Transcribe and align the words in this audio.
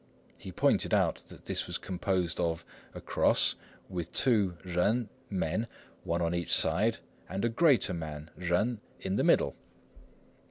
He 0.35 0.51
pointed 0.51 0.95
out 0.95 1.17
that 1.27 1.45
this 1.45 1.67
was 1.67 1.77
composed 1.77 2.39
of 2.39 2.65
"a 2.95 2.99
cross," 3.01 3.53
with 3.87 4.11
two 4.11 4.57
人人 4.65 5.09
"men," 5.29 5.67
one 6.03 6.23
on 6.23 6.33
each 6.33 6.55
side, 6.55 6.97
and 7.29 7.45
a 7.45 7.49
"greater 7.49 7.93
man" 7.93 8.31
人 8.35 8.79
in 8.99 9.17
the 9.17 9.23
middle. 9.23 9.55